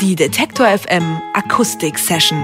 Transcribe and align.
Die 0.00 0.16
Detektor 0.16 0.66
FM 0.66 1.20
Akustik 1.34 1.98
Session. 1.98 2.42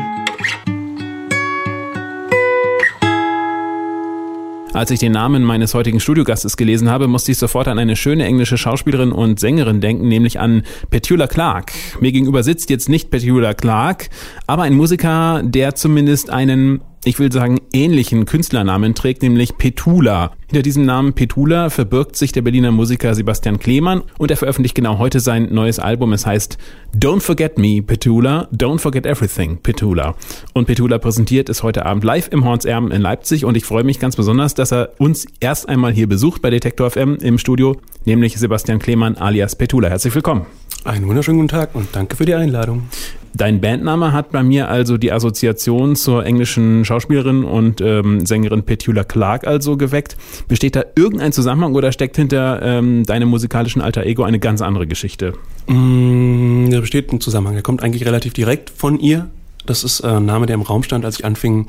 Als 4.73 4.93
ich 4.93 5.01
den 5.01 5.11
Namen 5.11 5.43
meines 5.43 5.75
heutigen 5.75 5.99
Studiogastes 5.99 6.57
gelesen 6.57 6.89
habe, 6.89 7.09
musste 7.09 7.33
ich 7.33 7.39
sofort 7.39 7.67
an 7.67 7.81
eine 7.81 7.97
schöne 7.97 8.25
englische 8.25 8.57
Schauspielerin 8.57 9.11
und 9.11 9.41
Sängerin 9.41 9.81
denken, 9.81 10.07
nämlich 10.07 10.39
an 10.39 10.63
Petula 10.91 11.27
Clark. 11.27 11.73
Mir 12.01 12.13
gegenüber 12.13 12.45
sitzt 12.45 12.71
jetzt 12.71 12.89
nicht 12.89 13.11
Petula 13.11 13.53
Clark, 13.55 14.11
aber 14.47 14.63
ein 14.63 14.75
Musiker, 14.75 15.43
der 15.43 15.75
zumindest 15.75 16.31
einen 16.31 16.81
ich 17.05 17.19
will 17.19 17.33
sagen, 17.33 17.59
ähnlichen 17.73 18.27
Künstlernamen 18.27 18.95
trägt, 18.95 19.23
nämlich 19.23 19.57
Petula. 19.57 20.33
Hinter 20.49 20.63
diesem 20.63 20.85
Namen 20.85 21.15
Petula 21.15 21.71
verbirgt 21.71 22.15
sich 22.17 22.33
der 22.33 22.43
Berliner 22.43 22.73
Musiker 22.73 23.15
Sebastian 23.15 23.59
Klemann 23.59 24.03
und 24.19 24.31
er 24.31 24.37
veröffentlicht 24.37 24.75
genau 24.75 24.99
heute 24.99 25.21
sein 25.21 25.49
neues 25.51 25.79
Album. 25.79 26.13
Es 26.13 26.27
heißt 26.27 26.59
Don't 26.95 27.21
Forget 27.21 27.57
Me, 27.57 27.81
Petula, 27.81 28.49
Don't 28.53 28.81
Forget 28.81 29.07
Everything, 29.07 29.59
Petula. 29.63 30.15
Und 30.53 30.67
Petula 30.67 30.99
präsentiert 30.99 31.49
es 31.49 31.63
heute 31.63 31.87
Abend 31.87 32.05
live 32.05 32.29
im 32.33 32.45
Horns 32.45 32.67
Erben 32.67 32.91
in 32.91 33.01
Leipzig 33.01 33.47
und 33.47 33.57
ich 33.57 33.65
freue 33.65 33.85
mich 33.85 33.99
ganz 33.99 34.17
besonders, 34.17 34.53
dass 34.53 34.73
er 34.73 34.91
uns 34.99 35.27
erst 35.41 35.71
einmal 35.71 35.93
hier 35.93 36.07
besucht 36.07 36.43
bei 36.43 36.51
Detektor 36.51 36.91
FM 36.91 37.17
im 37.23 37.39
Studio, 37.39 37.81
nämlich 38.05 38.37
Sebastian 38.37 38.79
Klemann 38.79 39.17
alias 39.17 39.57
Petula. 39.57 39.89
Herzlich 39.89 40.15
willkommen. 40.15 40.45
Einen 40.83 41.07
wunderschönen 41.09 41.39
guten 41.39 41.49
Tag 41.49 41.75
und 41.75 41.89
danke 41.93 42.17
für 42.17 42.25
die 42.25 42.35
Einladung. 42.35 42.89
Dein 43.35 43.61
Bandname 43.61 44.13
hat 44.13 44.33
bei 44.33 44.43
mir 44.43 44.69
also 44.69 44.97
die 44.97 45.13
Assoziation 45.13 45.95
zur 45.95 46.25
englischen 46.25 46.87
Schauspielerin 46.87 47.45
und 47.45 47.83
ähm, 47.83 48.25
Sängerin 48.25 48.63
Petula 48.63 49.05
Clark 49.05 49.47
also 49.47 49.77
geweckt. 49.77 50.17
Besteht 50.49 50.77
da 50.77 50.85
irgendein 50.97 51.33
Zusammenhang 51.33 51.75
oder 51.75 51.93
steckt 51.93 52.17
hinter 52.17 52.63
ähm, 52.63 53.05
deinem 53.05 53.29
musikalischen 53.29 53.83
Alter 53.83 54.05
Ego 54.07 54.23
eine 54.23 54.39
ganz 54.39 54.63
andere 54.63 54.87
Geschichte? 54.87 55.35
Mm, 55.67 56.71
da 56.71 56.81
besteht 56.81 57.13
ein 57.13 57.21
Zusammenhang. 57.21 57.55
Der 57.55 57.63
kommt 57.63 57.83
eigentlich 57.83 58.07
relativ 58.07 58.33
direkt 58.33 58.71
von 58.71 58.99
ihr. 58.99 59.29
Das 59.67 59.85
ist 59.85 60.01
äh, 60.01 60.07
ein 60.07 60.25
Name, 60.25 60.47
der 60.47 60.55
im 60.55 60.63
Raum 60.63 60.83
stand, 60.83 61.05
als 61.05 61.19
ich 61.19 61.27
anfing, 61.27 61.69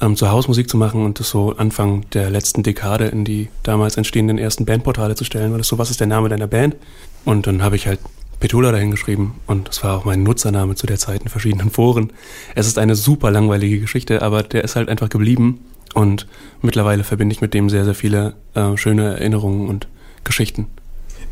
ähm, 0.00 0.16
zu 0.16 0.28
Hausmusik 0.28 0.68
zu 0.68 0.76
machen 0.76 1.04
und 1.04 1.20
das 1.20 1.30
so 1.30 1.54
Anfang 1.56 2.04
der 2.12 2.30
letzten 2.30 2.64
Dekade 2.64 3.06
in 3.06 3.24
die 3.24 3.48
damals 3.62 3.96
entstehenden 3.96 4.38
ersten 4.38 4.66
Bandportale 4.66 5.14
zu 5.14 5.24
stellen. 5.24 5.52
Weil 5.52 5.58
das 5.58 5.68
so, 5.68 5.78
was 5.78 5.90
ist 5.90 6.00
der 6.00 6.08
Name 6.08 6.28
deiner 6.28 6.48
Band? 6.48 6.76
Und 7.24 7.46
dann 7.46 7.62
habe 7.62 7.76
ich 7.76 7.86
halt 7.86 8.00
Petula 8.40 8.72
dahingeschrieben 8.72 9.32
und 9.46 9.68
das 9.68 9.84
war 9.84 9.98
auch 9.98 10.04
mein 10.04 10.22
Nutzername 10.22 10.74
zu 10.74 10.86
der 10.86 10.98
Zeit 10.98 11.22
in 11.22 11.28
verschiedenen 11.28 11.70
Foren. 11.70 12.12
Es 12.54 12.66
ist 12.66 12.78
eine 12.78 12.96
super 12.96 13.30
langweilige 13.30 13.78
Geschichte, 13.78 14.22
aber 14.22 14.42
der 14.42 14.64
ist 14.64 14.76
halt 14.76 14.88
einfach 14.88 15.10
geblieben 15.10 15.60
und 15.94 16.26
mittlerweile 16.62 17.04
verbinde 17.04 17.34
ich 17.34 17.42
mit 17.42 17.52
dem 17.52 17.68
sehr, 17.68 17.84
sehr 17.84 17.94
viele 17.94 18.34
äh, 18.54 18.76
schöne 18.76 19.18
Erinnerungen 19.18 19.68
und 19.68 19.88
Geschichten. 20.24 20.68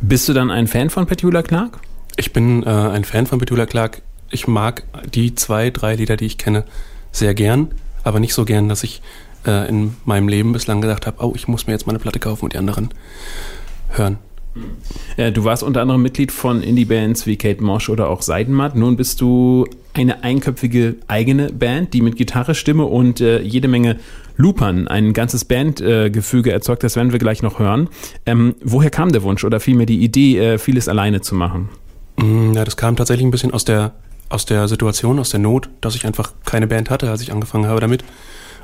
Bist 0.01 0.29
du 0.29 0.35
dann 0.35 0.51
ein 0.51 0.67
Fan 0.67 0.91
von 0.91 1.07
Petula 1.07 1.43
Clark? 1.43 1.81
Ich 2.17 2.33
bin 2.33 2.63
äh, 2.63 2.69
ein 2.69 3.05
Fan 3.05 3.27
von 3.27 3.39
Petula 3.39 3.67
Clark. 3.67 4.03
Ich 4.31 4.47
mag 4.47 4.85
die 5.15 5.35
zwei, 5.35 5.71
drei 5.71 5.95
Lieder, 5.95 6.17
die 6.17 6.27
ich 6.27 6.37
kenne, 6.37 6.65
sehr 7.11 7.35
gern, 7.35 7.69
aber 8.05 8.21
nicht 8.21 8.35
so 8.35 8.45
gern, 8.45 8.69
dass 8.69 8.85
ich 8.85 9.01
äh, 9.47 9.69
in 9.69 9.97
meinem 10.05 10.29
Leben 10.29 10.53
bislang 10.53 10.83
gedacht 10.83 11.07
habe, 11.07 11.25
oh, 11.25 11.33
ich 11.35 11.49
muss 11.49 11.67
mir 11.67 11.73
jetzt 11.73 11.87
mal 11.87 11.93
eine 11.93 12.01
Platte 12.01 12.19
kaufen 12.19 12.45
und 12.45 12.53
die 12.53 12.59
anderen 12.59 12.91
hören. 13.91 14.19
Ja, 15.17 15.31
du 15.31 15.45
warst 15.45 15.63
unter 15.63 15.83
anderem 15.83 16.03
Mitglied 16.03 16.33
von 16.33 16.63
Indie-Bands 16.63 17.27
wie 17.27 17.37
Kate 17.37 17.63
Mosh 17.63 17.89
oder 17.89 18.09
auch 18.09 18.23
Seidenmatt. 18.23 18.77
Nun 18.77 18.97
bist 18.97 19.21
du 19.21 19.67
eine 19.95 20.23
einköpfige 20.23 20.97
eigene 21.09 21.53
Band, 21.53 21.93
die 21.93 22.03
mit 22.03 22.17
Gitarre, 22.17 22.55
Stimme 22.55 22.85
und 22.85 23.21
äh, 23.21 23.41
jede 23.41 23.69
Menge 23.69 23.97
Loopern 24.37 24.87
ein 24.87 25.13
ganzes 25.13 25.45
Bandgefüge 25.45 26.51
äh, 26.51 26.53
erzeugt. 26.53 26.85
Das 26.85 26.95
werden 26.95 27.13
wir 27.13 27.19
gleich 27.19 27.43
noch 27.43 27.59
hören. 27.59 27.89
Ähm, 28.25 28.55
woher 28.63 28.91
kam 28.91 29.11
der 29.11 29.23
Wunsch 29.23 29.45
oder 29.45 29.59
vielmehr 29.59 29.87
die 29.87 30.03
Idee, 30.03 30.39
äh, 30.39 30.59
vieles 30.59 30.89
alleine 30.89 31.21
zu 31.21 31.35
machen? 31.35 31.69
Mm, 32.17 32.53
ja, 32.53 32.65
das 32.65 32.77
kam 32.77 32.95
tatsächlich 32.95 33.27
ein 33.27 33.33
bisschen 33.33 33.53
aus 33.53 33.65
der, 33.65 33.95
aus 34.29 34.47
der 34.47 34.69
Situation, 34.69 35.19
aus 35.19 35.31
der 35.31 35.41
Not, 35.41 35.69
dass 35.81 35.97
ich 35.97 36.07
einfach 36.07 36.33
keine 36.45 36.69
Band 36.69 36.91
hatte, 36.91 37.11
als 37.11 37.21
ich 37.21 37.33
angefangen 37.33 37.67
habe 37.67 37.81
damit. 37.81 38.05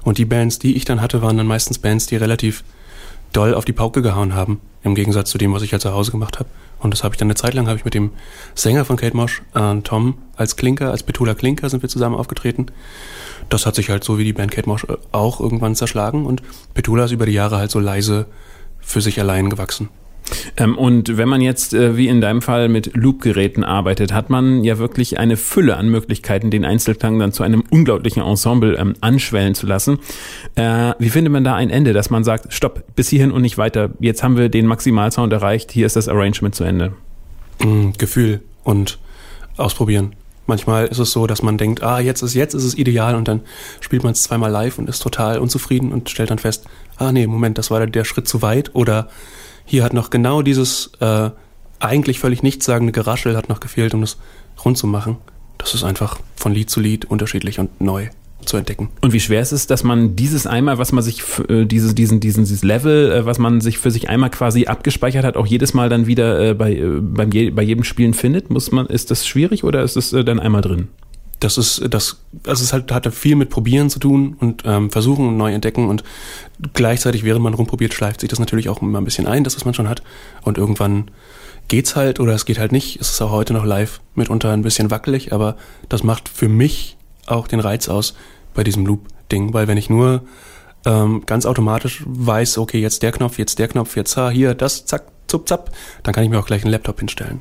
Und 0.05 0.19
die 0.19 0.25
Bands, 0.25 0.59
die 0.61 0.77
ich 0.77 0.85
dann 0.85 1.01
hatte, 1.01 1.23
waren 1.23 1.37
dann 1.37 1.47
meistens 1.47 1.79
Bands, 1.79 2.07
die 2.07 2.17
relativ 2.17 2.63
doll 3.34 3.55
auf 3.55 3.64
die 3.64 3.72
Pauke 3.72 4.00
gehauen 4.00 4.34
haben, 4.34 4.61
im 4.83 4.95
Gegensatz 4.95 5.30
zu 5.30 5.39
dem, 5.39 5.52
was 5.52 5.62
ich 5.62 5.72
halt 5.72 5.83
zu 5.83 5.92
Hause 5.92 6.11
gemacht 6.11 6.39
habe. 6.39 6.48
Und 6.78 6.92
das 6.92 7.02
habe 7.05 7.14
ich 7.14 7.18
dann 7.18 7.27
eine 7.27 7.34
Zeit 7.34 7.55
lang, 7.55 7.67
habe 7.67 7.78
ich 7.78 7.84
mit 7.84 7.95
dem 7.95 8.11
Sänger 8.55 8.84
von 8.84 8.96
Kate 8.96 9.17
Mosh, 9.17 9.42
äh, 9.55 9.80
Tom, 9.80 10.18
als 10.36 10.56
Klinker, 10.56 10.90
als 10.90 11.02
Petula 11.02 11.34
Klinker 11.34 11.68
sind 11.70 11.83
wir 11.83 11.89
zusammen 11.89 12.17
aufgetreten. 12.17 12.67
Das 13.48 13.67
hat 13.67 13.74
sich 13.74 13.90
halt 13.90 14.05
so 14.05 14.18
wie 14.18 14.24
die 14.24 14.33
Band 14.33 14.50
Kate 14.50 14.68
Mosh 14.68 14.84
äh, 14.84 14.96
auch 15.12 15.40
irgendwann 15.40 15.74
zerschlagen 15.74 16.27
und 16.27 16.42
Petula 16.74 17.05
ist 17.05 17.12
über 17.12 17.27
die 17.27 17.33
Jahre 17.33 17.56
halt 17.56 17.70
so 17.70 17.80
leise 17.80 18.27
für 18.80 19.00
sich 19.00 19.18
allein 19.18 19.51
gewachsen. 19.51 19.89
Ähm, 20.57 20.77
und 20.77 21.17
wenn 21.17 21.29
man 21.29 21.40
jetzt, 21.40 21.74
äh, 21.74 21.96
wie 21.96 22.08
in 22.08 22.20
deinem 22.20 22.42
Fall, 22.42 22.68
mit 22.68 22.95
Loop-Geräten 22.95 23.64
arbeitet, 23.64 24.12
hat 24.12 24.30
man 24.30 24.64
ja 24.64 24.79
wirklich 24.79 25.18
eine 25.18 25.36
Fülle 25.36 25.77
an 25.77 25.89
Möglichkeiten, 25.89 26.51
den 26.51 26.64
Einzelklang 26.64 27.18
dann 27.18 27.33
zu 27.33 27.42
einem 27.42 27.64
unglaublichen 27.70 28.23
Ensemble 28.23 28.77
ähm, 28.77 28.95
anschwellen 29.01 29.55
zu 29.55 29.67
lassen. 29.67 29.98
Äh, 30.55 30.92
wie 30.98 31.11
findet 31.11 31.33
man 31.33 31.45
da 31.45 31.55
ein 31.55 31.70
Ende, 31.70 31.92
dass 31.92 32.11
man 32.11 32.24
sagt, 32.24 32.52
stopp, 32.52 32.84
bis 32.96 33.08
hierhin 33.08 33.33
und 33.33 33.42
nicht 33.42 33.58
weiter. 33.58 33.90
Jetzt 34.01 34.23
haben 34.23 34.36
wir 34.36 34.48
den 34.48 34.67
Maximalsound 34.67 35.33
erreicht, 35.33 35.73
hier 35.73 35.86
ist 35.86 35.96
das 35.96 36.08
Arrangement 36.08 36.55
zu 36.55 36.64
Ende. 36.64 36.92
Mm, 37.63 37.90
Gefühl 37.98 38.40
und 38.63 38.98
ausprobieren. 39.57 40.14
Manchmal 40.46 40.86
ist 40.86 40.98
es 40.98 41.11
so, 41.11 41.27
dass 41.27 41.42
man 41.42 41.57
denkt, 41.57 41.83
ah, 41.83 42.01
jetzt 42.01 42.20
ist 42.20 42.34
jetzt 42.34 42.52
ist 42.52 42.64
es 42.64 42.77
ideal 42.77 43.14
und 43.14 43.29
dann 43.29 43.40
spielt 43.80 44.02
man 44.02 44.13
es 44.13 44.23
zweimal 44.23 44.51
live 44.51 44.79
und 44.79 44.90
ist 44.90 44.98
total 45.02 45.39
unzufrieden 45.39 45.90
und 45.90 46.11
stellt 46.11 46.30
dann 46.30 46.39
fest, 46.39 46.67
ah 46.98 47.13
nee, 47.13 47.27
Moment, 47.27 47.57
das 47.57 47.70
war 47.70 47.86
der 47.86 48.05
Schritt 48.05 48.29
zu 48.29 48.42
weit 48.42 48.74
oder 48.74 49.08
hier 49.64 49.85
hat 49.85 49.92
noch 49.92 50.11
genau 50.11 50.42
dieses 50.42 50.92
äh, 51.01 51.30
eigentlich 51.80 52.19
völlig 52.19 52.42
nichtssagende 52.42 52.92
Geraschel 52.92 53.36
hat 53.36 53.48
noch 53.48 53.61
gefehlt, 53.61 53.95
um 53.95 54.01
das 54.01 54.17
rund 54.64 54.79
zu 54.79 54.86
machen. 54.86 55.17
Das 55.58 55.75
ist 55.75 55.85
einfach 55.85 56.19
von 56.36 56.52
Lied 56.52 56.70
zu 56.70 56.80
Lied 56.80 57.05
unterschiedlich 57.07 57.58
und 57.58 57.80
neu 57.80 58.08
zu 58.45 58.57
entdecken. 58.57 58.91
Und 59.01 59.13
wie 59.13 59.20
schwer 59.20 59.41
ist 59.41 59.52
es, 59.52 59.67
dass 59.67 59.85
man 59.85 60.17
dieses 60.17 60.47
einmal, 60.47 60.79
was 60.79 60.92
man 60.92 61.02
sich, 61.02 61.23
äh, 61.48 61.64
dieses, 61.64 61.95
diesen, 61.95 62.20
diesen, 62.20 62.45
dieses 62.45 62.63
Level, 62.63 63.11
äh, 63.11 63.27
was 63.27 63.39
man 63.39 63.61
sich 63.61 63.79
für 63.79 63.91
sich 63.91 64.08
einmal 64.08 64.30
quasi 64.30 64.67
abgespeichert 64.67 65.25
hat, 65.25 65.36
auch 65.36 65.47
jedes 65.47 65.75
Mal 65.75 65.89
dann 65.89 66.07
wieder 66.07 66.51
äh, 66.51 66.55
bei, 66.55 66.75
äh, 66.75 67.01
beim 67.01 67.31
je, 67.31 67.51
bei 67.51 67.63
jedem 67.63 67.85
Spielen 67.85 68.14
findet? 68.14 68.51
Muss 68.51 68.70
man, 68.70 68.86
ist 68.86 69.11
das 69.11 69.27
schwierig 69.27 69.64
oder 69.64 69.83
ist 69.83 69.96
es 69.96 70.13
äh, 70.13 70.25
dann 70.25 70.41
einmal 70.41 70.61
drin? 70.61 70.89
Das 71.45 71.59
ist 71.59 71.83
das 71.91 72.21
also 72.47 72.65
es 72.65 72.73
halt 72.73 72.91
hat 72.91 73.13
viel 73.15 73.37
mit 73.37 73.51
Probieren 73.51 73.91
zu 73.91 73.99
tun 73.99 74.37
und 74.41 74.63
ähm, 74.65 74.91
Versuchen 74.91 75.29
und 75.29 75.37
neu 75.37 75.53
entdecken 75.53 75.89
und 75.89 76.03
gleichzeitig 76.73 77.25
während 77.25 77.43
man 77.43 77.55
rumprobiert 77.55 77.95
schleift 77.95 78.21
sich 78.21 78.31
das 78.31 78.39
natürlich 78.39 78.69
auch 78.69 78.83
immer 78.83 79.01
ein 79.01 79.05
bisschen 79.05 79.27
ein, 79.27 79.45
das 79.45 79.57
was 79.57 79.65
man 79.65 79.75
schon 79.75 79.89
hat 79.89 80.03
und 80.43 80.59
irgendwann 80.59 81.11
geht's 81.69 81.97
halt 81.97 82.21
oder 82.21 82.35
es 82.35 82.45
geht 82.45 82.59
halt 82.59 82.73
nicht. 82.73 83.01
Es 83.01 83.11
ist 83.11 83.23
auch 83.23 83.31
heute 83.31 83.53
noch 83.53 83.65
live 83.65 84.01
mitunter 84.15 84.53
ein 84.53 84.63
bisschen 84.63 84.91
wackelig, 84.91 85.33
aber 85.33 85.57
das 85.89 86.03
macht 86.03 86.29
für 86.29 86.49
mich 86.49 86.97
auch 87.27 87.49
den 87.49 87.61
Reiz 87.61 87.89
aus 87.89 88.15
bei 88.55 88.65
diesem 88.65 88.87
Loop-Ding, 88.87 89.55
weil 89.55 89.67
wenn 89.67 89.79
ich 89.79 89.91
nur 89.91 90.23
ähm, 90.85 91.23
ganz 91.27 91.47
automatisch 91.47 92.03
weiß, 92.07 92.59
okay, 92.59 92.81
jetzt 92.81 93.03
der 93.03 93.13
Knopf, 93.13 93.39
jetzt 93.39 93.59
der 93.59 93.69
Knopf, 93.69 93.97
jetzt 93.97 94.17
ah, 94.19 94.31
hier, 94.31 94.55
das, 94.55 94.85
zack, 94.85 95.05
zup, 95.27 95.49
zapp, 95.49 95.73
dann 96.03 96.15
kann 96.15 96.25
ich 96.25 96.31
mir 96.31 96.39
auch 96.39 96.47
gleich 96.47 96.63
einen 96.63 96.73
Laptop 96.73 96.99
hinstellen. 96.99 97.41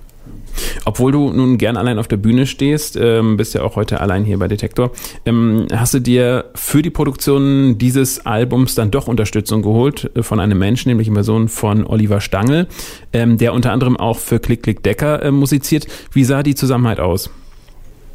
Obwohl 0.85 1.11
du 1.11 1.31
nun 1.31 1.57
gern 1.57 1.77
allein 1.77 1.99
auf 1.99 2.07
der 2.07 2.17
Bühne 2.17 2.45
stehst, 2.45 2.95
ähm, 2.95 3.37
bist 3.37 3.53
ja 3.53 3.63
auch 3.63 3.75
heute 3.75 4.01
allein 4.01 4.23
hier 4.23 4.37
bei 4.39 4.47
Detektor, 4.47 4.91
ähm, 5.25 5.67
hast 5.71 5.93
du 5.93 5.99
dir 5.99 6.45
für 6.55 6.81
die 6.81 6.89
Produktion 6.89 7.77
dieses 7.77 8.25
Albums 8.25 8.75
dann 8.75 8.91
doch 8.91 9.07
Unterstützung 9.07 9.61
geholt 9.61 10.11
äh, 10.15 10.23
von 10.23 10.39
einem 10.39 10.57
Menschen, 10.57 10.89
nämlich 10.89 11.07
in 11.07 11.13
Person 11.13 11.47
von 11.47 11.85
Oliver 11.85 12.21
Stangl, 12.21 12.67
ähm, 13.13 13.37
der 13.37 13.53
unter 13.53 13.71
anderem 13.71 13.97
auch 13.97 14.19
für 14.19 14.39
Klick 14.39 14.63
Klick 14.63 14.83
Decker 14.83 15.23
äh, 15.23 15.31
musiziert. 15.31 15.87
Wie 16.11 16.23
sah 16.23 16.43
die 16.43 16.55
Zusammenarbeit 16.55 16.99
aus? 16.99 17.29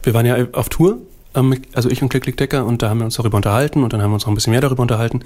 Wir 0.03 0.15
waren 0.15 0.27
ja 0.27 0.37
auf 0.53 0.69
Tour, 0.69 0.99
ähm, 1.35 1.55
also 1.75 1.91
ich 1.91 2.03
und 2.03 2.09
Klick 2.09 2.23
Klick 2.23 2.37
Decker, 2.37 2.65
und 2.65 2.83
da 2.83 2.91
haben 2.91 2.99
wir 2.99 3.05
uns 3.05 3.17
darüber 3.17 3.37
unterhalten 3.37 3.83
und 3.83 3.93
dann 3.93 4.03
haben 4.03 4.11
wir 4.11 4.15
uns 4.15 4.25
noch 4.25 4.33
ein 4.33 4.35
bisschen 4.35 4.53
mehr 4.53 4.61
darüber 4.61 4.83
unterhalten. 4.83 5.21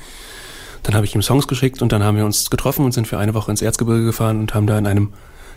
Dann 0.83 0.95
habe 0.95 1.07
ich 1.07 1.15
ihm 1.15 1.23
Songs 1.23 1.47
geschickt 1.47 1.81
und 1.81 1.93
dann 1.93 2.03
haben 2.03 2.17
wir 2.17 2.25
uns 2.25 2.51
getroffen 2.51 2.85
und 2.85 2.93
sind 2.93 3.07
für 3.07 3.19
eine 3.19 3.35
Woche 3.35 3.51
ins 3.51 3.63
Erzgebirge 3.63 4.05
gefahren 4.05 4.41
und 4.41 4.55
haben 4.55 4.67
da 4.67 4.77
in 4.79 4.87
einem 4.87 5.13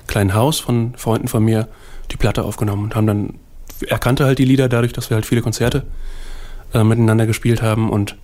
kleinen 0.08 0.34
Haus 0.34 0.60
von 0.60 0.94
Freunden 0.98 1.28
von 1.28 1.44
mir 1.44 1.68
die 2.12 2.18
Platte 2.18 2.44
aufgenommen 2.44 2.86
und 2.86 2.96
haben 2.96 3.08
dann, 3.08 3.34
er 3.88 4.00
kannte 4.00 4.26
halt 4.26 4.40
die 4.40 4.46
Lieder 4.46 4.70
dadurch, 4.70 4.94
dass 4.94 5.10
wir 5.10 5.16
halt 5.16 5.26
viele 5.26 5.42
Konzerte 5.42 5.84
äh, 6.74 6.84
miteinander 6.84 7.26
gespielt 7.26 7.62
haben 7.62 7.90
und, 7.90 8.16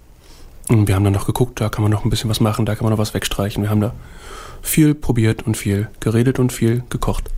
und 0.69 0.87
wir 0.87 0.95
haben 0.95 1.03
dann 1.03 1.13
noch 1.13 1.25
geguckt, 1.25 1.59
da 1.59 1.69
kann 1.69 1.83
man 1.83 1.91
noch 1.91 2.05
ein 2.05 2.09
bisschen 2.09 2.29
was 2.29 2.39
machen, 2.39 2.65
da 2.65 2.75
kann 2.75 2.83
man 2.83 2.91
noch 2.91 2.99
was 2.99 3.13
wegstreichen. 3.13 3.63
Wir 3.63 3.69
haben 3.69 3.81
da 3.81 3.93
viel 4.61 4.93
probiert 4.93 5.45
und 5.45 5.57
viel 5.57 5.87
geredet 5.99 6.39
und 6.39 6.51
viel 6.51 6.83
gekocht. 6.89 7.29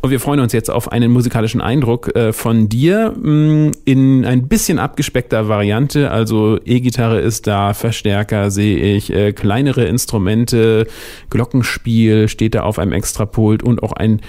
Und 0.00 0.10
wir 0.10 0.20
freuen 0.20 0.40
uns 0.40 0.52
jetzt 0.52 0.70
auf 0.70 0.90
einen 0.90 1.10
musikalischen 1.10 1.60
Eindruck 1.60 2.14
äh, 2.14 2.32
von 2.32 2.68
dir 2.68 3.12
mm, 3.12 3.72
in 3.84 4.24
ein 4.24 4.48
bisschen 4.48 4.78
abgespeckter 4.78 5.48
Variante. 5.48 6.10
Also 6.10 6.58
E-Gitarre 6.64 7.20
ist 7.20 7.46
da, 7.46 7.74
Verstärker 7.74 8.50
sehe 8.50 8.96
ich, 8.96 9.12
äh, 9.12 9.32
kleinere 9.32 9.84
Instrumente, 9.84 10.86
Glockenspiel 11.30 12.28
steht 12.28 12.54
da 12.54 12.62
auf 12.62 12.78
einem 12.78 12.92
Extrapult 12.92 13.62
und 13.62 13.82
auch 13.82 13.92
ein 13.92 14.20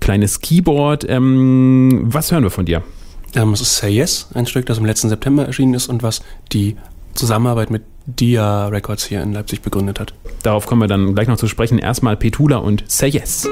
kleines 0.00 0.40
Keyboard. 0.40 1.06
Ähm, 1.08 2.02
was 2.04 2.32
hören 2.32 2.42
wir 2.42 2.50
von 2.50 2.66
dir? 2.66 2.82
Ähm, 3.34 3.52
es 3.52 3.60
ist 3.60 3.76
Say 3.76 3.90
Yes, 3.90 4.28
ein 4.34 4.46
Stück, 4.46 4.66
das 4.66 4.78
im 4.78 4.84
letzten 4.84 5.08
September 5.08 5.46
erschienen 5.46 5.74
ist 5.74 5.88
und 5.88 6.02
was 6.02 6.22
die 6.52 6.76
Zusammenarbeit 7.14 7.70
mit 7.70 7.82
Dia 8.06 8.68
Records 8.68 9.04
hier 9.04 9.22
in 9.22 9.32
Leipzig 9.32 9.62
begründet 9.62 10.00
hat. 10.00 10.14
Darauf 10.42 10.66
kommen 10.66 10.82
wir 10.82 10.88
dann 10.88 11.14
gleich 11.14 11.28
noch 11.28 11.36
zu 11.36 11.46
sprechen. 11.46 11.78
Erstmal 11.78 12.16
Petula 12.16 12.56
und 12.56 12.84
Say 12.88 13.08
Yes. 13.08 13.48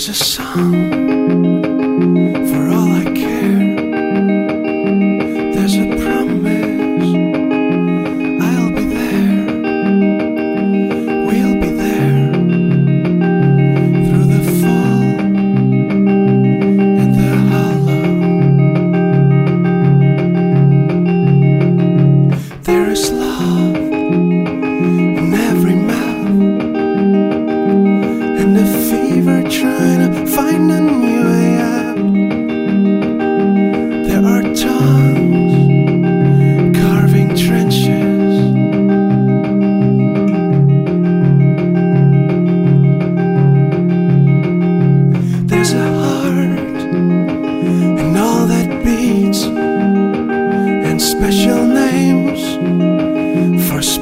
There's 0.00 0.18
a 0.18 0.24
song 0.24 1.09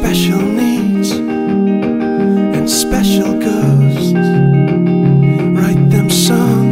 special 0.01 0.41
needs 0.41 1.11
and 1.11 2.71
special 2.71 3.37
ghosts. 3.41 4.13
Write 5.59 5.91
them 5.91 6.09
songs 6.09 6.68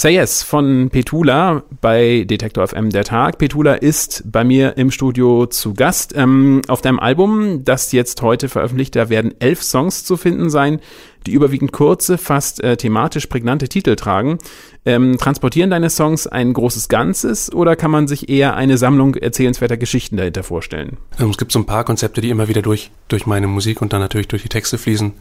Say 0.00 0.14
Yes 0.14 0.42
von 0.42 0.88
Petula 0.88 1.62
bei 1.82 2.24
Detektor 2.24 2.66
FM 2.66 2.88
der 2.88 3.04
Tag. 3.04 3.36
Petula 3.36 3.74
ist 3.74 4.22
bei 4.24 4.44
mir 4.44 4.78
im 4.78 4.90
Studio 4.90 5.44
zu 5.44 5.74
Gast. 5.74 6.14
Ähm, 6.16 6.62
auf 6.68 6.80
deinem 6.80 6.98
Album, 6.98 7.66
das 7.66 7.92
jetzt 7.92 8.22
heute 8.22 8.48
veröffentlicht, 8.48 8.96
da 8.96 9.10
werden 9.10 9.34
elf 9.40 9.62
Songs 9.62 10.06
zu 10.06 10.16
finden 10.16 10.48
sein, 10.48 10.80
die 11.26 11.32
überwiegend 11.32 11.72
kurze, 11.72 12.16
fast 12.16 12.64
äh, 12.64 12.78
thematisch 12.78 13.26
prägnante 13.26 13.68
Titel 13.68 13.94
tragen. 13.94 14.38
Ähm, 14.86 15.18
transportieren 15.18 15.68
deine 15.68 15.90
Songs 15.90 16.26
ein 16.26 16.54
großes 16.54 16.88
Ganzes 16.88 17.52
oder 17.52 17.76
kann 17.76 17.90
man 17.90 18.08
sich 18.08 18.30
eher 18.30 18.56
eine 18.56 18.78
Sammlung 18.78 19.16
erzählenswerter 19.16 19.76
Geschichten 19.76 20.16
dahinter 20.16 20.44
vorstellen? 20.44 20.96
Ähm, 21.18 21.28
Es 21.28 21.36
gibt 21.36 21.52
so 21.52 21.58
ein 21.58 21.66
paar 21.66 21.84
Konzepte, 21.84 22.22
die 22.22 22.30
immer 22.30 22.48
wieder 22.48 22.62
durch, 22.62 22.90
durch 23.08 23.26
meine 23.26 23.48
Musik 23.48 23.82
und 23.82 23.92
dann 23.92 24.00
natürlich 24.00 24.28
durch 24.28 24.44
die 24.44 24.48
Texte 24.48 24.78
fließen. 24.78 25.12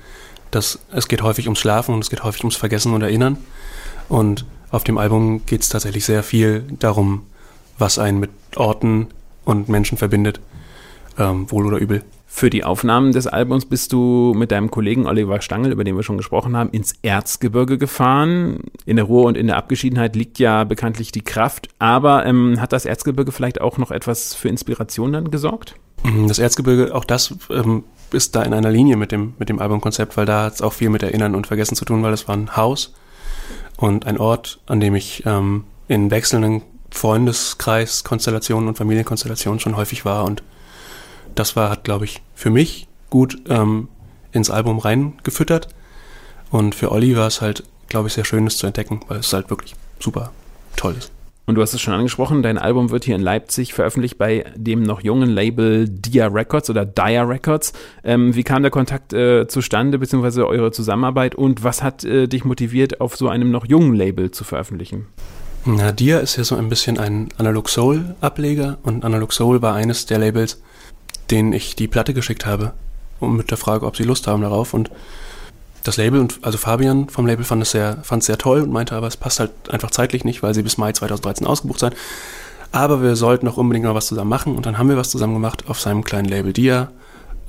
Das, 0.51 0.79
es 0.93 1.09
geht 1.09 1.21
häufig 1.21 1.47
ums 1.47 1.59
Schlafen 1.59 1.93
und 1.93 2.01
es 2.01 2.09
geht 2.09 2.23
häufig 2.23 2.45
ums 2.45 2.55
Vergessen 2.55 2.93
und 2.93 3.01
Erinnern. 3.01 3.35
Und 4.07 4.45
auf 4.71 4.83
dem 4.83 4.97
Album 4.97 5.45
geht 5.45 5.61
es 5.61 5.69
tatsächlich 5.69 6.05
sehr 6.05 6.23
viel 6.23 6.63
darum, 6.79 7.23
was 7.77 7.97
einen 7.97 8.19
mit 8.19 8.29
Orten 8.55 9.07
und 9.45 9.69
Menschen 9.69 9.97
verbindet, 9.97 10.39
ähm, 11.17 11.49
wohl 11.51 11.65
oder 11.65 11.77
übel. 11.77 12.03
Für 12.31 12.51
die 12.51 12.63
Aufnahmen 12.63 13.11
des 13.11 13.25
Albums 13.25 13.65
bist 13.65 13.91
du 13.91 14.33
mit 14.35 14.51
deinem 14.51 14.69
Kollegen 14.69 15.07
Oliver 15.07 15.41
Stangl, 15.41 15.71
über 15.71 15.83
den 15.83 15.95
wir 15.95 16.03
schon 16.03 16.17
gesprochen 16.17 16.55
haben, 16.55 16.69
ins 16.69 16.93
Erzgebirge 17.01 17.79
gefahren. 17.79 18.59
In 18.85 18.97
der 18.97 19.05
Ruhe 19.05 19.23
und 19.23 19.35
in 19.35 19.47
der 19.47 19.57
Abgeschiedenheit 19.57 20.15
liegt 20.15 20.37
ja 20.37 20.63
bekanntlich 20.63 21.11
die 21.11 21.23
Kraft. 21.23 21.69
Aber 21.79 22.27
ähm, 22.27 22.61
hat 22.61 22.71
das 22.71 22.85
Erzgebirge 22.85 23.31
vielleicht 23.31 23.59
auch 23.59 23.79
noch 23.79 23.89
etwas 23.89 24.35
für 24.35 24.47
Inspiration 24.47 25.13
dann 25.13 25.31
gesorgt? 25.31 25.75
Das 26.27 26.37
Erzgebirge, 26.37 26.93
auch 26.93 27.03
das 27.03 27.33
ähm, 27.49 27.83
ist 28.11 28.35
da 28.35 28.43
in 28.43 28.53
einer 28.53 28.69
Linie 28.69 28.95
mit 28.95 29.11
dem, 29.11 29.33
mit 29.39 29.49
dem 29.49 29.59
Albumkonzept, 29.59 30.15
weil 30.15 30.27
da 30.27 30.43
hat 30.45 30.53
es 30.53 30.61
auch 30.61 30.73
viel 30.73 30.89
mit 30.89 31.01
Erinnern 31.01 31.33
und 31.33 31.47
Vergessen 31.47 31.75
zu 31.75 31.83
tun, 31.83 32.03
weil 32.03 32.11
das 32.11 32.27
war 32.27 32.37
ein 32.37 32.55
Haus 32.55 32.93
und 33.79 34.05
ein 34.05 34.17
Ort, 34.17 34.59
an 34.65 34.79
dem 34.79 34.93
ich 34.93 35.25
ähm, 35.25 35.63
in 35.87 36.11
wechselnden 36.11 36.63
Freundeskreis-Konstellationen 36.91 38.67
und 38.67 38.77
Familienkonstellationen 38.77 39.59
schon 39.59 39.77
häufig 39.77 40.05
war 40.05 40.25
und 40.25 40.43
das 41.35 41.55
war, 41.55 41.69
hat, 41.69 41.85
glaube 41.85 42.05
ich, 42.05 42.21
für 42.35 42.49
mich 42.49 42.87
gut 43.09 43.41
ähm, 43.47 43.87
ins 44.31 44.49
Album 44.49 44.79
reingefüttert 44.79 45.69
und 46.51 46.75
für 46.75 46.91
Olli 46.91 47.15
war 47.15 47.27
es 47.27 47.41
halt, 47.41 47.63
glaube 47.87 48.09
ich, 48.09 48.13
sehr 48.13 48.25
schön, 48.25 48.45
das 48.45 48.57
zu 48.57 48.67
entdecken, 48.67 48.99
weil 49.07 49.19
es 49.19 49.31
halt 49.31 49.49
wirklich 49.49 49.75
super 49.99 50.31
toll 50.75 50.95
ist. 50.97 51.11
Und 51.49 51.55
du 51.55 51.63
hast 51.63 51.73
es 51.73 51.81
schon 51.81 51.95
angesprochen, 51.95 52.43
dein 52.43 52.59
Album 52.59 52.91
wird 52.91 53.05
hier 53.05 53.15
in 53.15 53.23
Leipzig 53.23 53.73
veröffentlicht 53.73 54.19
bei 54.19 54.45
dem 54.55 54.83
noch 54.83 55.01
jungen 55.01 55.31
Label 55.31 55.89
Dia 55.89 56.27
Records 56.27 56.69
oder 56.69 56.85
Dia 56.85 57.23
Records. 57.23 57.73
Ähm, 58.03 58.35
wie 58.35 58.43
kam 58.43 58.61
der 58.61 58.69
Kontakt 58.69 59.13
äh, 59.13 59.47
zustande, 59.47 59.97
beziehungsweise 59.97 60.47
eure 60.47 60.71
Zusammenarbeit 60.71 61.33
und 61.33 61.63
was 61.63 61.81
hat 61.81 62.03
äh, 62.03 62.27
dich 62.27 62.45
motiviert, 62.45 63.01
auf 63.01 63.15
so 63.15 63.29
einem 63.29 63.49
noch 63.49 63.65
jungen 63.65 63.95
Label 63.95 64.29
zu 64.29 64.43
veröffentlichen? 64.43 65.07
Na, 65.65 65.91
Dia 65.91 66.19
ist 66.19 66.35
ja 66.35 66.43
so 66.43 66.55
ein 66.55 66.69
bisschen 66.69 66.99
ein 66.99 67.29
Analog 67.39 67.69
Soul 67.69 68.13
Ableger 68.21 68.77
und 68.83 69.03
Analog 69.03 69.33
Soul 69.33 69.63
war 69.63 69.73
eines 69.73 70.05
der 70.05 70.19
Labels, 70.19 70.61
denen 71.31 71.51
ich 71.51 71.75
die 71.75 71.87
Platte 71.87 72.13
geschickt 72.13 72.45
habe, 72.45 72.73
um 73.19 73.35
mit 73.35 73.49
der 73.49 73.57
Frage, 73.57 73.87
ob 73.87 73.97
sie 73.97 74.03
Lust 74.03 74.27
haben 74.27 74.43
darauf 74.43 74.75
und 74.75 74.91
das 75.89 75.97
Label 75.97 76.19
und 76.19 76.39
also 76.43 76.57
Fabian 76.57 77.09
vom 77.09 77.25
Label 77.25 77.43
fand 77.43 77.63
es 77.63 77.71
sehr, 77.71 77.97
fand 78.03 78.21
es 78.21 78.27
sehr 78.27 78.37
toll 78.37 78.61
und 78.61 78.71
meinte 78.71 78.95
aber, 78.95 79.07
es 79.07 79.17
passt 79.17 79.39
halt 79.39 79.51
einfach 79.69 79.91
zeitlich 79.91 80.23
nicht, 80.23 80.43
weil 80.43 80.53
sie 80.53 80.61
bis 80.61 80.77
Mai 80.77 80.91
2013 80.91 81.47
ausgebucht 81.47 81.79
sein. 81.79 81.93
Aber 82.71 83.01
wir 83.01 83.15
sollten 83.15 83.47
noch 83.47 83.57
unbedingt 83.57 83.85
noch 83.85 83.95
was 83.95 84.07
zusammen 84.07 84.29
machen 84.29 84.55
und 84.55 84.65
dann 84.65 84.77
haben 84.77 84.89
wir 84.89 84.97
was 84.97 85.09
zusammen 85.09 85.33
gemacht 85.33 85.67
auf 85.67 85.79
seinem 85.81 86.03
kleinen 86.03 86.27
Label 86.27 86.53
Dia. 86.53 86.91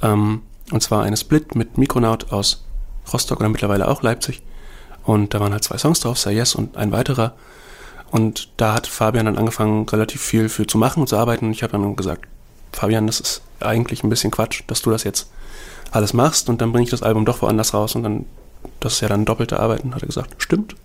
Ähm, 0.02 0.42
und 0.73 0.82
zwar 0.82 1.02
eine 1.02 1.16
Split 1.16 1.54
mit 1.54 1.76
Mikronaut 1.76 2.32
aus 2.32 2.64
Rostock 3.12 3.40
oder 3.40 3.49
mittlerweile 3.49 3.88
auch 3.88 4.02
Leipzig. 4.02 4.42
Und 5.04 5.35
da 5.35 5.40
waren 5.40 5.52
halt 5.52 5.64
zwei 5.64 5.76
Songs 5.76 6.00
drauf, 6.00 6.18
Say 6.18 6.35
Yes 6.35 6.54
und 6.54 6.76
ein 6.76 6.92
weiterer. 6.92 7.35
Und 8.11 8.49
da 8.56 8.75
hat 8.75 8.87
Fabian 8.87 9.26
dann 9.26 9.38
angefangen, 9.38 9.88
relativ 9.88 10.23
viel 10.23 10.49
für 10.49 10.66
zu 10.66 10.78
machen 10.78 11.00
und 11.00 11.09
zu 11.09 11.16
arbeiten. 11.16 11.47
Und 11.47 11.52
ich 11.52 11.62
habe 11.62 11.73
dann 11.73 11.97
gesagt, 11.97 12.26
Fabian, 12.73 13.06
das 13.06 13.20
ist 13.20 13.42
eigentlich 13.61 14.02
ein 14.02 14.11
bisschen 14.11 14.30
Quatsch, 14.30 14.62
dass 14.66 14.80
du 14.82 14.90
das 14.90 15.04
jetzt 15.04 15.30
alles 15.90 16.12
machst 16.12 16.49
und 16.49 16.61
dann 16.61 16.73
bringe 16.73 16.85
ich 16.85 16.90
das 16.90 17.02
Album 17.02 17.25
doch 17.25 17.42
woanders 17.42 17.75
raus 17.75 17.94
und 17.94 18.02
dann, 18.02 18.25
das 18.80 18.94
ist 18.94 19.00
ja 19.00 19.09
dann 19.09 19.25
doppelte 19.25 19.61
Arbeit. 19.61 19.85
Und 19.85 19.94
hat 19.94 20.02
er 20.02 20.06
gesagt, 20.06 20.35
stimmt. 20.38 20.76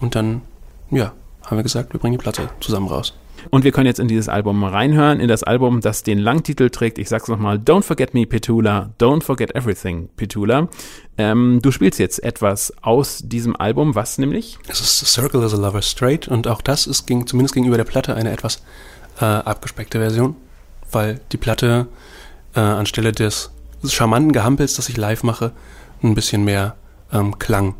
Und 0.00 0.14
dann, 0.14 0.42
ja, 0.90 1.12
haben 1.44 1.56
wir 1.56 1.62
gesagt, 1.62 1.92
wir 1.92 2.00
bringen 2.00 2.12
die 2.12 2.22
Platte 2.22 2.48
zusammen 2.60 2.88
raus. 2.88 3.14
Und 3.48 3.64
wir 3.64 3.72
können 3.72 3.86
jetzt 3.86 4.00
in 4.00 4.08
dieses 4.08 4.28
Album 4.28 4.62
reinhören, 4.64 5.18
in 5.18 5.28
das 5.28 5.42
Album, 5.42 5.80
das 5.80 6.02
den 6.02 6.18
Langtitel 6.18 6.68
trägt. 6.68 6.98
Ich 6.98 7.08
sag's 7.08 7.28
nochmal, 7.28 7.56
Don't 7.56 7.82
Forget 7.82 8.12
Me, 8.12 8.26
Petula, 8.26 8.90
Don't 8.98 9.22
Forget 9.22 9.54
Everything, 9.54 10.10
Petula. 10.16 10.68
Ähm, 11.16 11.60
du 11.62 11.70
spielst 11.70 11.98
jetzt 11.98 12.22
etwas 12.22 12.72
aus 12.82 13.22
diesem 13.24 13.56
Album, 13.56 13.94
was 13.94 14.18
nämlich? 14.18 14.58
Es 14.68 14.80
ist 14.80 15.06
Circle 15.06 15.42
is 15.42 15.54
a 15.54 15.56
Lover 15.56 15.82
Straight 15.82 16.28
und 16.28 16.48
auch 16.48 16.60
das 16.60 16.86
ist 16.86 17.06
ging, 17.06 17.26
zumindest 17.26 17.54
gegenüber 17.54 17.78
der 17.78 17.84
Platte 17.84 18.14
eine 18.14 18.30
etwas 18.30 18.62
äh, 19.20 19.24
abgespeckte 19.24 19.98
Version, 19.98 20.36
weil 20.92 21.20
die 21.32 21.38
Platte 21.38 21.88
äh, 22.54 22.60
anstelle 22.60 23.12
des 23.12 23.50
charmanten 23.88 24.32
Gehampels, 24.32 24.74
das 24.74 24.88
ich 24.88 24.96
live 24.96 25.22
mache, 25.22 25.52
ein 26.02 26.14
bisschen 26.14 26.44
mehr 26.44 26.76
ähm, 27.12 27.38
Klang 27.38 27.74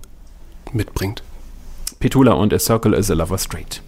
mitbringt. 0.72 1.22
Petula 1.98 2.32
und 2.32 2.52
A 2.54 2.58
Circle 2.58 2.94
is 2.94 3.10
a 3.10 3.14
Lover 3.14 3.38
Straight. 3.38 3.82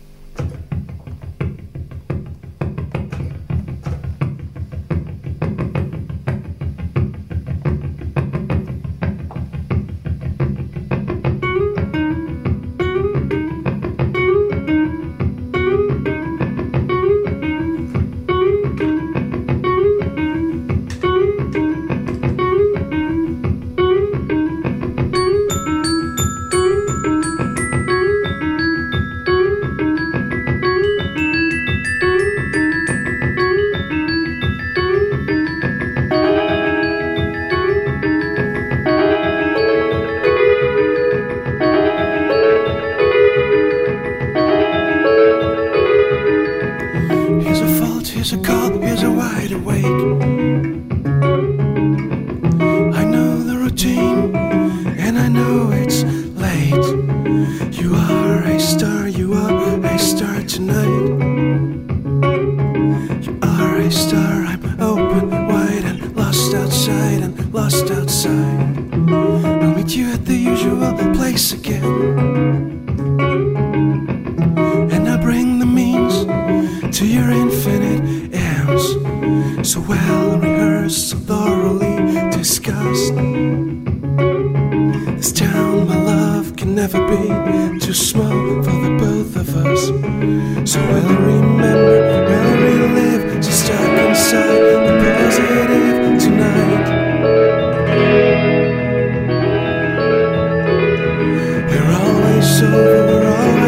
A 48.32 48.38
call, 48.38 48.70
here's 48.80 49.02
a 49.02 49.10
wide 49.10 49.52
awake. 49.52 50.31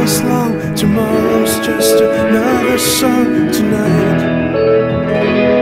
We're 0.05 0.29
long. 0.29 0.75
Tomorrow's 0.75 1.67
just 1.67 2.01
another 2.01 2.79
song 2.79 3.51
tonight. 3.53 5.54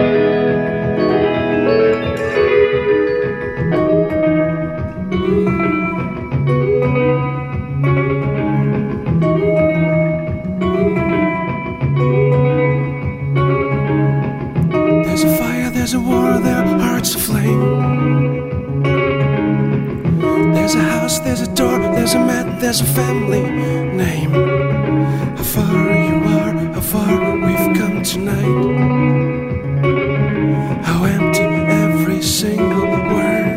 There's 22.62 22.80
a 22.80 22.84
family 22.84 23.42
name. 23.42 24.30
How 25.36 25.42
far 25.42 25.92
you 26.08 26.14
are, 26.38 26.52
how 26.74 26.80
far 26.80 27.36
we've 27.44 27.76
come 27.76 28.04
tonight. 28.04 28.58
How 30.84 31.02
empty 31.02 31.42
every 31.42 32.22
single 32.22 32.86
word. 33.12 33.48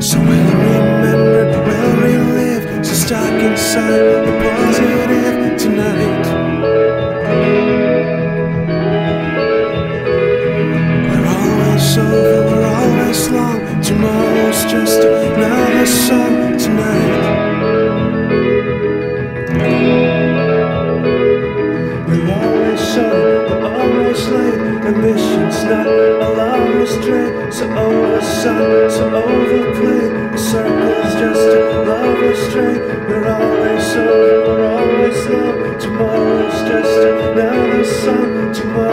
So 0.00 0.16
we'll 0.20 0.52
remember, 0.68 1.44
we'll 1.66 1.96
relive, 2.06 2.86
so 2.86 2.94
stuck 2.94 3.42
inside 3.42 3.98
the 4.26 4.34
positive 4.44 5.58
tonight. 5.58 6.24
We're 11.10 11.28
always 11.36 11.98
over, 11.98 12.40
we're 12.48 12.68
always 12.76 13.28
long. 13.30 13.58
Tomorrow's 13.82 14.62
just 14.70 15.00
another 15.02 15.67
song 15.88 16.58
tonight. 16.58 17.24
We're 22.06 22.30
always 22.30 22.96
over, 22.96 23.48
we're 23.48 23.66
always 23.66 24.28
late. 24.28 24.60
Ambition's 24.88 25.64
not 25.64 25.86
a 25.86 26.28
love 26.40 26.74
restraint. 26.74 27.54
So 27.54 27.64
oversung, 27.70 28.90
so 28.90 29.04
overplayed. 29.14 30.32
The 30.32 30.38
circle's 30.38 31.14
just 31.14 31.48
a 31.56 31.82
love 31.88 32.20
restraint. 32.20 32.82
We're 33.08 33.28
always 33.28 33.96
over, 33.96 34.38
we're 34.46 34.66
always 34.66 35.26
low. 35.26 35.78
Tomorrow's 35.78 36.60
just 36.70 36.98
another 36.98 37.84
song. 37.84 38.52
Tomorrow's 38.52 38.87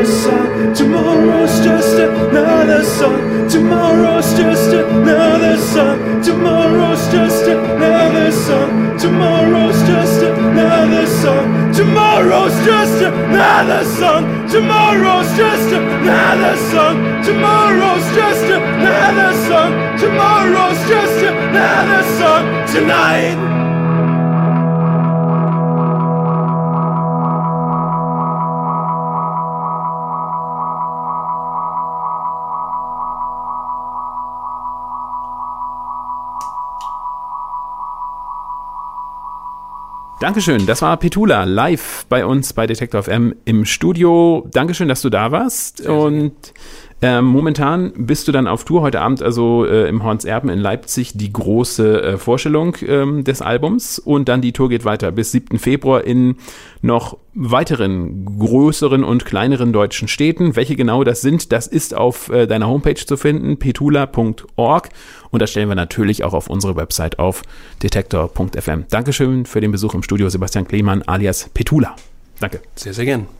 another 0.00 0.06
song. 0.06 0.74
Tomorrow's 0.74 1.60
just 1.60 1.98
another 1.98 2.84
song. 2.84 3.48
Tomorrow's 3.48 4.34
just 4.34 4.72
another 4.72 5.56
song. 5.58 6.22
Tomorrow's 6.22 7.12
just 7.12 7.46
another 7.46 8.30
song. 8.32 8.98
Tomorrow's 8.98 9.82
just 9.86 10.22
another 10.22 11.06
song. 11.06 11.72
Tomorrow's 11.72 12.54
just 12.64 13.02
another 13.02 13.84
song. 13.84 14.48
Tomorrow's 14.48 15.36
just 15.36 15.72
another 15.72 16.56
song. 16.70 17.22
Tomorrow's 17.22 18.06
just 18.14 18.44
another 18.44 19.32
song. 19.48 19.98
Tomorrow's 19.98 20.80
just 20.88 21.24
another 21.24 22.02
song 22.18 22.66
tonight. 22.72 23.59
Dankeschön, 40.20 40.66
das 40.66 40.82
war 40.82 40.98
Petula 40.98 41.44
live 41.44 42.04
bei 42.10 42.26
uns 42.26 42.52
bei 42.52 42.66
Detektor 42.66 43.02
FM 43.02 43.34
im 43.46 43.64
Studio. 43.64 44.46
Dankeschön, 44.52 44.86
dass 44.86 45.00
du 45.00 45.08
da 45.08 45.32
warst. 45.32 45.80
und 45.80 46.34
ähm, 47.02 47.24
momentan 47.24 47.92
bist 47.96 48.28
du 48.28 48.32
dann 48.32 48.46
auf 48.46 48.64
Tour 48.64 48.82
heute 48.82 49.00
Abend, 49.00 49.22
also 49.22 49.64
äh, 49.64 49.88
im 49.88 50.04
Horns 50.04 50.26
Erben 50.26 50.50
in 50.50 50.58
Leipzig, 50.58 51.12
die 51.14 51.32
große 51.32 52.02
äh, 52.02 52.18
Vorstellung 52.18 52.76
ähm, 52.86 53.24
des 53.24 53.40
Albums. 53.40 53.98
Und 53.98 54.28
dann 54.28 54.42
die 54.42 54.52
Tour 54.52 54.68
geht 54.68 54.84
weiter 54.84 55.10
bis 55.10 55.32
7. 55.32 55.58
Februar 55.58 56.04
in 56.04 56.36
noch 56.82 57.16
weiteren 57.32 58.38
größeren 58.38 59.02
und 59.02 59.24
kleineren 59.24 59.72
deutschen 59.72 60.08
Städten. 60.08 60.56
Welche 60.56 60.76
genau 60.76 61.02
das 61.02 61.22
sind, 61.22 61.52
das 61.52 61.66
ist 61.66 61.94
auf 61.94 62.28
äh, 62.28 62.46
deiner 62.46 62.68
Homepage 62.68 62.94
zu 62.94 63.16
finden, 63.16 63.58
petula.org. 63.58 64.88
Und 65.30 65.40
das 65.40 65.50
stellen 65.50 65.68
wir 65.68 65.76
natürlich 65.76 66.22
auch 66.24 66.34
auf 66.34 66.50
unsere 66.50 66.76
Website 66.76 67.18
auf 67.18 67.42
detektor.fm. 67.82 68.84
Dankeschön 68.90 69.46
für 69.46 69.62
den 69.62 69.72
Besuch 69.72 69.94
im 69.94 70.02
Studio, 70.02 70.28
Sebastian 70.28 70.68
Klemann 70.68 71.02
alias 71.02 71.48
Petula. 71.54 71.96
Danke. 72.40 72.60
Sehr, 72.74 72.92
sehr 72.92 73.06
gern. 73.06 73.39